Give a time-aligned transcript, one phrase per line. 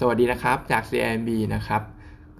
[0.00, 1.82] สวัสดีนะครับจาก CIMB นะครับ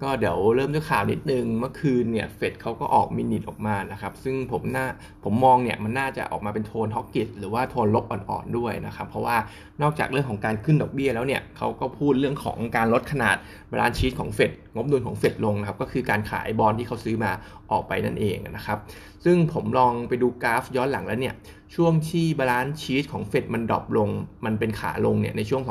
[0.01, 4.85] ก็เดี๋ยวเริ่มด้วยข่าวนิดนึง เมื่อคืนเนี่ยเฟดเขาก็ออก minutes ออกมานะครับ ซึ่งผมน่า
[5.23, 9.37] ผมมองเนี่ยมันน่าจะออกมาเป็นโทน hawkish หรือว่าโทนลบอ่อนๆด้วยนะครับ เพราะว่า
[9.81, 13.35] นอกจากเรื่องของการขึ้นดอกเบี้ยแล้วเนี่ยเขาก็พูดเรื่องของการลดขนาด
[13.71, 17.31] balance sheet ของเฟดงบดุลของเฟดลงนะครับ ก็คือการขายบอลที่เขาซื้อมา
[17.71, 18.77] ออกไปนั่นเองนะครับ
[19.25, 21.35] ซึ่งผมลองไปดูกราฟย้อนหลังแล้วเนี่ย
[21.75, 24.09] ช่วงที่ balance sheet ของเฟดมัน drop ลง
[24.45, 25.61] มันเป็นขาลงเนี่ยในช่วง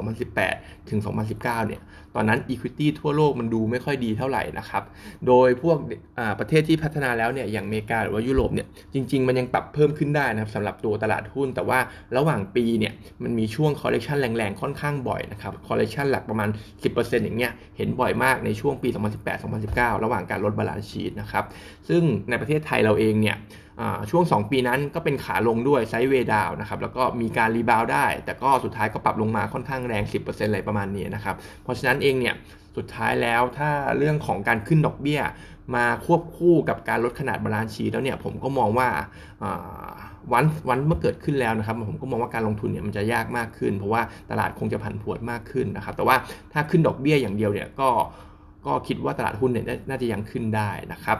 [0.40, 1.82] 2018 ถึง 2019 เนี่ย
[2.14, 4.82] ตอนนั้น Equity ทั่วโลกมันดูไม่ค่อยดีเท่าไหร่นะครับ
[5.26, 5.76] โดยพวก
[6.38, 11.78] ประเทศที่พัฒนาแล้วเนี่ย อย่างอเมริกาหรือว่ายุโรปเนี่ย จริง ๆ มันยังปรับเพิ่มขึ้นได้นะครับสำหรับตัวตลาดหุ้น แต่ว่า
[12.16, 12.92] ระหว่างปีเนี่ย
[13.22, 16.48] มันมีช่วง correction แรงๆ ค่อนข้างบ่อยนะครับ correction หลักประมาณ
[16.86, 18.88] 10%อย่างเงี้ย เห็นบ่อยมากในช่วงปี
[19.46, 21.44] 2018-2019 ระหว่างการลด balance sheet นะครับ
[21.88, 23.36] ซึ่งในประเทศไทยเราเองเนี่ย
[24.10, 32.34] ช่วง 2 ปีนั้นก็เป็นขาลงด้วย sideway down นะครับแล้วก็มีการ rebound ได้ แต่ก็สุดท้ายก็ปรับลงมาค่อนข้างแรง 10%อะไรประมาณนี้นะครับเพราะฉะนั้นเองเนี่ย
[32.76, 35.20] สุดท้ายแล้วถ้าเรื่องของการขึ้นดอกเบี้ย
[35.76, 38.88] มาควบคู่กับการลดขนาด balance sheet แล้วเนี่ยผมก็มองว่า
[40.32, 46.16] วันวันเมื่อเกิดขึ้นแล้วนะครับ ผมก็มองว่าการลงทุนเนี่ยมันจะยากมากขึ้น เพราะว่าตลาดคงจะผันผวนมากขึ้นนะครับแต่ว่า
[46.52, 47.88] ถ้าขึ้นดอกเบี้ยอย่างเดียวเนี่ยก็
[48.66, 51.18] ก็คิดว่าตลาดหุ้นเนี่ยน่าจะยังขึ้นได้นะครับ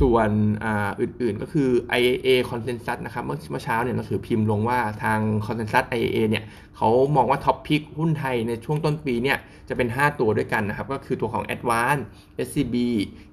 [0.00, 0.30] ส่วน
[0.64, 0.66] อ
[1.00, 6.44] อื่นๆก็คือ IAA Consensus นะครับเมื่อเช้าเนี่ยหนังสือพิมพ์ลงว่าทาง Consensus IAA เนี่ย
[6.76, 12.02] เขามองว่า top pick หุ้นไทยในช่วงต้นปีเนี่ยจะเป็น 5 ตัวด้วยกันนะครับ ก็คือตัวของ Advance
[12.46, 12.74] SCB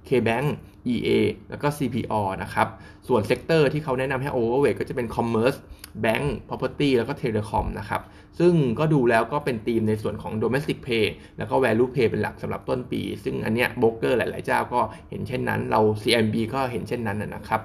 [0.07, 0.47] KBank
[0.93, 1.09] EA
[1.49, 2.67] แล้วก็ CPALL นะครับ
[3.07, 5.57] ส่วน sector ที่เขาแนะนำให้ overweight ก็จะเป็น Commerce
[6.03, 8.01] Bank Property แล้วก็ Telecom นะครับ
[8.39, 11.05] ซึ่งก็ดูแล้วก็เป็นธีมในส่วนของ Domestic Play
[11.37, 17.61] แล้วก็ Value Play เป็นหลักสำหรับต้นปี ซึ่งอันเนี้ยโบรกเกอร์หลาย ๆ เจ้าก็เห็นเช่นนั้น เรา CMB ก็เห็นเช่นนั้นนะครับ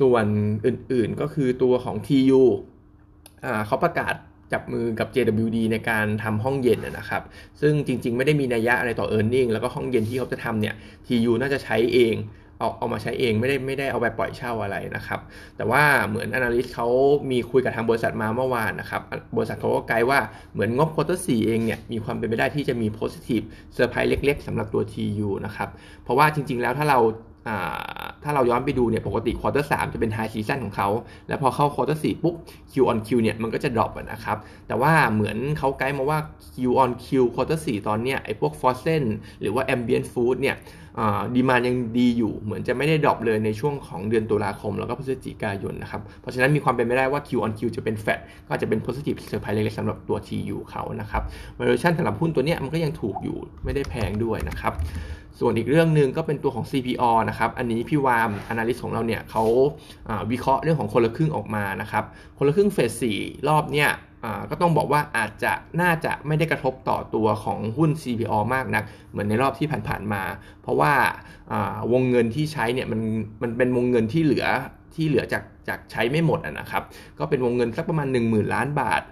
[0.00, 0.26] ส่วน
[0.66, 2.42] อื่น ๆ ก็คือตัวของ TU
[3.66, 4.14] เขาประกาศ
[4.52, 7.22] จับมือกับ JWD ในการทำห้องเย็นนะครับ
[7.60, 10.74] ซึ่งจริง ๆ ไม่ได้มีนัยยะอะไรต่อ e a r n i n g แล้วก็ห้องเย็นที่เขาจะทำเนี่ย
[11.06, 12.14] TU น่าจะใช้เอง
[12.58, 15.20] เอาเอามาใช้เองไม่ได้ไม่ได้เอาไปปล่อยเช่าอะไรนะครับ
[15.56, 16.88] แต่ว่าเหมือน Analyst เขา
[17.30, 19.02] มีคุยกับทางบริษัทมาเมื่อวานนะครับ
[19.36, 20.20] บริษัทเขาก็ไกด์ว่า
[20.52, 23.44] เหมือนงบควอเตอร์สเองเนี่ยมีความเป็นไปได้ที่จะมี positive
[23.76, 25.68] surprise เล็ก ๆสำหรับตัว TU นะครับ
[26.02, 26.98] เพราะว่าจริง ๆ แล้วถ้าเรา
[28.24, 30.88] ถ้าเราย้อนไปดูเนี่ยปกติ quarter สามจะเป็น high season ของเขา
[31.28, 32.34] แล้วพอเข้า quarter สี่ปุ๊บ
[32.72, 34.36] Q on Q เนี่ยมันก็จะ drop นะครับ
[34.68, 36.18] แต่ว่าเหมือนเขาไกด์มาว่า
[36.54, 39.04] Q on Q quarter สี่ตอนเนี้ยไอ้พวก frozen
[39.40, 40.56] หรือว่า ambient food เนี่ย
[41.34, 50.58] demand ยังดีอยู่ เหมือนจะไม่ได้ drop เลยในช่วงของเดือนตุลาคม แล้วก็พฤศจิกายนนะครับ เพราะฉะนั้นมีความเป็นไปได้ว่า Q on Q จะเป็นแฟดก็จะเป็น positive surprise เล็กๆสำหรับตัว TU
[50.70, 51.22] เขานะครับ
[51.58, 54.72] valuation สำหรับหุ้นตัวนี้มันก็ยังถูกอยู่ไม่ได้แพงด้วยนะครับ
[55.40, 59.44] ส่วนอีกเรื่องหนึ่งก็เป็นตัวของ CPO นะครับ อันนี้พี่วาม analyst ของเราเนี่ยเขา
[60.30, 62.04] วิเคราะห์เรื่องของคนละครึ่งออกมานะครับ
[62.38, 63.90] คนละครึ่งเฟส 4 รอบเนี่ย
[64.50, 70.22] ก็ต้องบอกว่าอาจจะน่าจะไม่ได้กระทบต่อตัวของหุ้น CPO มากนัก เหมือนในรอบที่ผ่านๆมา
[70.62, 70.92] เพราะว่า
[71.92, 73.00] วงเงินที่ใช้เนี่ยมัน
[73.42, 74.46] มันเป็นวงเงินที่เหลือ
[74.94, 76.82] ที่เหลือจากจากใช้ไม่หมดนะครับ
[77.18, 79.02] ก็เป็นวงเงินสักประมาณ 1 0,000 ล้านบาท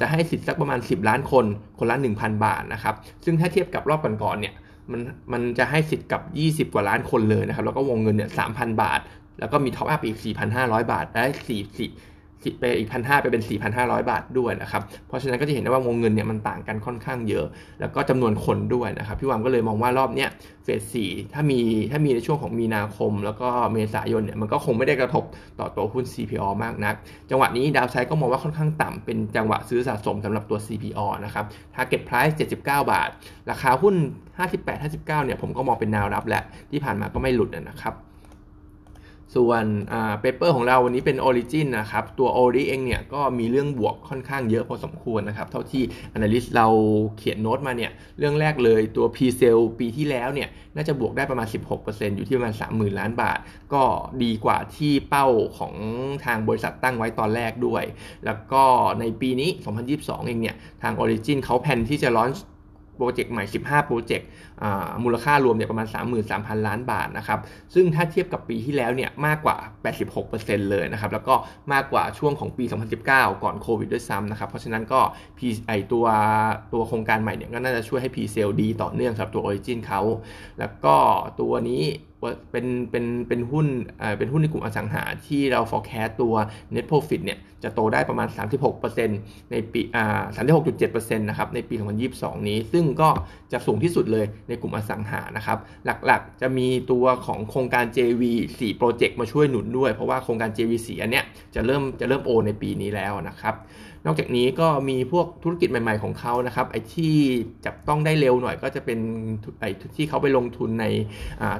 [0.00, 1.44] จะให้สิทธิ์สักประมาณ 10 ล้านคน
[1.78, 4.54] คนละ 1,000 บาทนะครับ ซึ่งถ้าเทียบกับรอบก่อนๆเนี่ย
[4.92, 5.00] มัน
[5.32, 6.22] มันจะให้สิทธิ์กับ
[6.68, 9.00] 20 กว่าล้านคนเลยนะครับ แล้วก็วงเงินเนี่ย3,000 บาท
[9.40, 10.18] แล้วก็มี top up อีก
[10.54, 12.13] 4,500 บาทได้4 4
[12.60, 13.42] ไปอีกพันห้าไปเป็น
[13.74, 17.46] 4,500 บาทด้วยนะครับ เพราะฉะนั้นก็จะเห็นได้ว่าวงเงินเนี่ยมันต่างกันค่อนข้างเยอะ
[17.80, 20.30] แล้วก็จำนวนคนด้วยนะครับ พี่วามก็เลยมองว่ารอบเนี้ย
[20.64, 21.60] เฟสสี่ถ้ามี
[21.90, 25.24] ถ้ามีในช่วงของมีนาคม แล้วก็เมษายนเนี่ยมันก็คงไม่ได้กระทบ
[25.60, 26.94] ต่อตัวหุ้น CPO มากนัก
[27.30, 31.44] จังหวะนี้ดาวไซด์ก็มองว่าค่อนข้างต่ำเป็นจังหวะซื้อสะสมสำหรับตัว CPO นะครับ
[31.74, 33.08] Target Price 79 บาท
[33.50, 33.94] ราคาหุ้น
[34.60, 37.94] 58-59เนี่ยผมก็มองเป็นแนวรับแหละที่ผ่านมาก็ไม่หลุดนะครับ
[39.34, 39.64] ส่วน
[40.20, 45.82] เปเปอร์ของเราวันนี้เป็น Origin นะครับ ตัว Ori เองเนี่ยก็มีเรื่องบวกค่อนข้างเยอะพอสมควรนะครับ เท่าที่
[46.16, 46.66] Analyst เรา
[47.18, 51.46] เขียนโน้ตมาเนี่ย เรื่องแรกเลยตัว p c e l ปีที่แล้วเนี่ย น่าจะบวกได้ประมาณ
[51.82, 53.38] 16%อยู่ที่ประมาณ 30,000 ล้านบาท
[53.74, 53.84] ก็
[54.22, 55.26] ดีกว่าที่เป้า
[55.58, 55.74] ของ
[56.24, 57.84] ทางบริษัทตั้งไว้ตอนแรกด้วย
[58.24, 58.62] แล้วก็
[59.00, 59.50] ในปีนี้
[59.88, 62.30] 2022 เองเนี่ย ทาง Origin เขาแผนที่จะลอน
[62.96, 64.28] โปรเจกต์ใหม่ 15 โปรเจกต์
[65.04, 65.86] มูลค่ารวมเนี่ยประมาณ
[66.26, 67.40] 33,000 ล้านบาทนะครับ
[67.74, 69.56] ซึ่งถ้าเทียบกับปีที่แล้วเนี่ยมากกว่า
[70.12, 71.34] 86%เลยนะครับ แล้วก็
[71.72, 72.64] มากกว่าช่วงของปี
[73.04, 73.06] 2019
[73.42, 75.00] ก่อนโควิดด้วยซ้ำนะครับ เพราะฉะนั้นก็
[75.38, 76.06] P ไอตัว
[76.72, 80.00] ตัวโครงการใหม่เนี่ยก็น่าจะช่วยให้ P เซลดีต่อเนื่องสำหรับตัว Origin เขา
[80.58, 80.94] แล้วก็
[81.40, 81.82] ตัวนี้
[82.50, 83.66] เป็นเป็นเป็นหุ้น
[84.18, 86.34] เป็นหุ้นในกลุ่มอสังหาที่เรา forecast ตัว
[86.74, 88.28] net profit เนี่ยจะโตได้ประมาณ
[88.90, 90.22] 36%ในปีอ่า
[90.76, 91.74] 36.7%นะครับในปี
[92.10, 93.08] 2022 นี้ ซึ่งก็
[93.52, 95.58] จะสูงที่สุดเลยในกลุ่มอสังหานะครับ
[96.06, 98.22] หลักๆ จะมีตัวของโครงการ JV
[98.54, 101.24] 4 โปรเจกต์มาช่วยหนุนด้วย เพราะว่าโครงการ JV 4อันเนี้ย
[101.54, 103.54] จะเริ่มจะเริ่มโอในปีนี้แล้วนะครับ
[104.06, 107.14] นอกจากนี้ก็มีพวกธุรกิจใหม่ ๆของเขานะครับไอ้ที่
[107.66, 108.98] จับต้องได้เร็วหน่อยก็จะเป็น
[109.60, 110.86] ไอ้ที่เขาไปลงทุนใน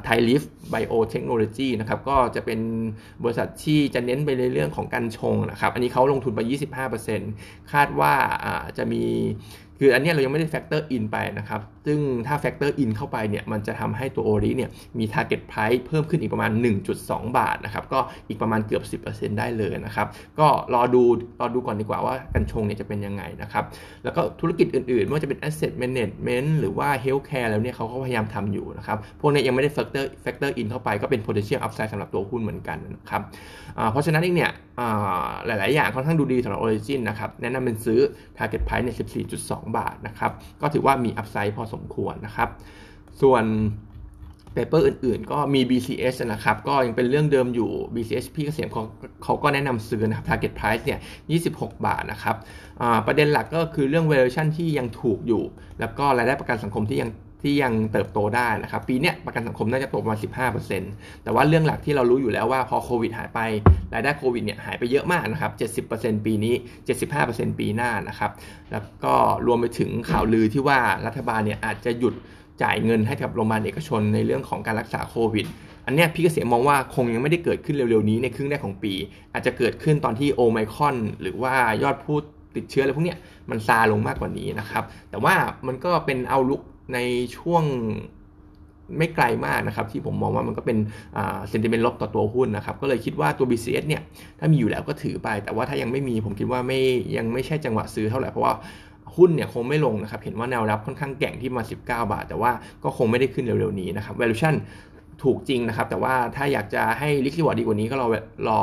[0.05, 2.61] ไทยลิฟไบโอเทคโนโลยีนะครับก็จะเป็น
[3.23, 6.41] บริษัทที่จะเน้นไปในเรื่องของกัญชงนะครับ อันนี้เขาลงทุนไป
[7.07, 8.15] 25%คาดว่า
[8.79, 9.05] จะมี
[9.79, 16.51] คืออันนี้เรายังไม่ได้ factor in ไปนะครับ ซึ่งถ้า factor in เข้าไปเนี่ย มันจะทำให้ตัวโอริเนี่ย มี target price เพิ่มขึ้นอีกประมาณ
[16.95, 17.99] 1.2 บาทนะครับ ก็
[18.29, 20.07] อีกประมาณเกือบ 10%ได้เลยนะครับ
[20.39, 21.03] ก็รอดู
[21.41, 23.65] รอดูก่อนดีกว่าว่ากัญชงเนี่ยจะเป็นยังไงนะครับ
[24.05, 33.23] แล้วก็ธุรกิจอื่นๆ ไม่ว่าจะเป็น asset management หรือว่า healthcare แล้วเนี่ยเขาก็พยายามทำอยู่นะครับ พวกนี้ยังไม่ได้ factor factor in เข้าไปก็เป็น potential upside สำหรับตัวหุ้นเหมือนกันนะครับ
[33.93, 34.51] เพราะฉะนั้นเองเนี่ย
[35.47, 38.01] หลาย ๆ อย่างค่อนข้างดูดีสำหรับ Origin นะครับ แนะนำเป็นซื้อ
[38.39, 42.49] target price เนี่ย14.2บาทนะครับ ก็ถือว่ามีอัพไซด์พอสมควรนะครับ
[43.23, 43.45] ส่วน
[44.55, 48.83] เปเปอร์อื่นๆ ก็มี BCS นะครับ ก็ยังเป็นเรื่องเดิมอยู่ BCS พี่เกษมเขา
[49.25, 51.01] เขาก็แนะนำซื้อนะครับ target price เนี่ย
[51.51, 52.37] 26 บาทนะครับ
[53.07, 55.43] ประเด็นหลักก็คือเรื่อง valuation ที่ยังถูกอยู่
[55.81, 57.11] แล้วก็รายได้ประกันสังคมที่ยัง
[57.45, 60.19] ที่ยังเติบโตได้นะครับ ปีนี้ประกันสังคมน่าจะโตประมาณ
[60.71, 63.41] 15%แต่ว่าเรื่องหลักที่เรารู้อยู่แล้วว่าพอโควิดหายไป
[63.93, 66.55] รายได้โควิดเนี่ยหายไปเยอะมากนะครับ 70%ปีนี้
[67.07, 68.31] 75%ปีหน้านะครับ
[68.73, 69.15] แล้วก็
[69.47, 72.15] รวมไปถึงข่าวลือที่ว่ารัฐบาลเนี่ยอาจจะหยุด
[72.63, 75.47] จ่ายเงินให้กับโรงพยาบาลเอกชนในเรื่องของการรักษาโควิด
[75.87, 78.93] อันนี้พี่เกษมมองว่าคงยังไม่ได้เกิดขึ้นเร็วๆนี้ในครึ่งแรกของปี
[79.33, 82.17] อาจจะเกิดขึ้นตอนที่โอไมคอนหรือว่ายอดผู้
[82.57, 83.17] ติดเชื้ออะไรพวกนี้
[83.51, 85.35] มันซาลงมากกว่านี้นะครับ แต่ว่า
[85.67, 86.61] มันก็เป็นเอาลุก
[86.93, 86.99] ใน
[87.37, 87.65] ช่วง
[88.99, 90.79] ไม่ไกลมากนะครับ ที่ผมมองว่ามันก็เป็น
[91.15, 94.03] เซนติเมนต์ลบต่อตัวหุ้นนะครับ ก็เลยคิดว่าตัว BCS เนี่ย
[94.39, 96.81] ถ้ามีอยู่แล้วก็ถือไป แต่ว่าถ้ายังไม่มีผมคิดว่าไม่
[97.17, 98.55] ยังไม่ใช่จังหวะซื้อเท่าไหร่ เพราะว่า
[99.17, 102.51] หุ้นเนี่ยคงไม่ลงนะครับ เห็นว่าแนวรับค่อนข้างแกร่งที่มา 19 บาท แต่ว่า
[102.85, 104.55] ก็คงไม่ได้ขึ้นเร็วๆนี้นะครับ valuation
[105.23, 108.07] ถูกจริงนะครับ แต่ว่าถ้าอยากจะให้ risk reward ดีกว่านี้ก็รอ
[108.49, 108.61] รอ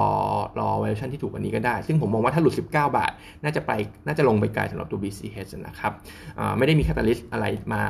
[0.59, 3.12] รอเวอร์ชันที่ถูกกว่านี้ก็ได้ ซึ่งผมมองว่าถ้าหลุด 19 บาท
[3.44, 3.71] น่าจะไป
[4.06, 5.92] น่าจะลงไปไกลสำหรับตัว BCH นะครับ
[6.57, 7.83] ไม่ได้มี catalyst อะไรมากระ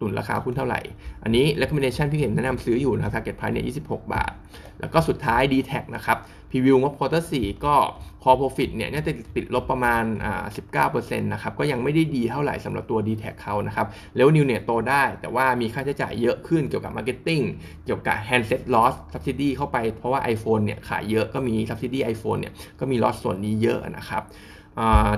[0.00, 0.80] ตุ้นราคาหุ้นเท่าไหร่
[1.22, 4.32] อันนี้ recommendation พี่เห็นแนะนำซื้ออยู่นะครับ target price เนี่ย26 บาท
[4.80, 6.18] แล้วก็สุดท้าย DTAC นะครับ
[6.50, 7.74] พรีวิวงบควอเตอร์4ก็
[8.22, 10.44] core profit เนี่ยน่าจะติดลบประมาณอ่า
[10.88, 13.86] 19%นะครับ ก็ยังไม่ได้ดีเท่าไหร่สำหรับตัว d t แทเขานะครับ
[14.16, 17.44] แล้วนิวเนี่ยโตได้ แต่ว่ามีค่าใช้จ่ายเยอะขึ้นเกี่ยวกับ marketing
[17.84, 24.22] เกี่ยวกับ handset loss subsidy เข้าไป เพราะว่า iPhone เนี่ยขายเยอะก็มี subsidy iPhone เนี่ยก็มี loss ส่วนนี้เยอะนะครับ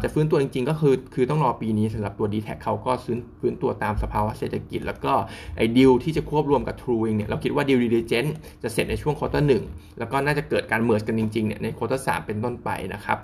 [0.03, 5.13] จะฟื้นตัวจริงๆ ก็คือคือต้องรอปีนี้สำหรับตัว d t แทเขาก็ฟื้นฟื้นตัวตามสภาวะเศรษฐกิจ แล้วก็
[5.57, 8.25] ไอ้ดิวที่จะควบรวมกับ True เองเนี่ยเราคิดว่าดิวดีเดเจน
[8.63, 9.65] จะเสร็จในช่วง quarter หนึ่ง
[9.99, 13.19] แล้วก็น่าจะเกิดการ merge กันจริงๆเนี่ยใน quarter สองเป็นต้นไปนะครับ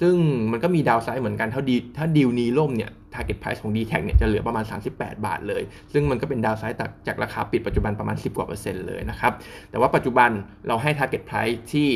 [0.00, 0.14] ซึ่ง
[0.50, 4.64] มันก็มี downside เหมือนกันถ้าดีลถ้าดีลนี้ล่มเนี่ย target price ของ d t แทเนี่ยจะเหลือประมาณ
[4.94, 9.32] 38 บาทเลย ซึ่งมันก็เป็น downside จากราคาปิดปัจจุบันประมาณ 10กว่าเปอร์เซ็นต์เลยนะครับ
[9.70, 10.30] แต่ว่าปัจจุบัน
[10.66, 11.88] เราให้ target price ที่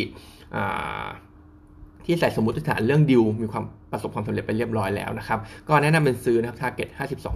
[2.05, 6.89] ที่ใส่สมมติฐานเรื่องดีลมีความประสบความสำเร็จไปเรียบร้อยแล้วนะครับ ก็แนะนำเป็นซื้อนะครับ target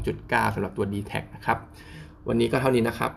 [0.05, 1.59] 52.9สำหรับตัว DTAC นะครับ
[2.29, 3.13] วันนี้ก็เท่านี้นะครับ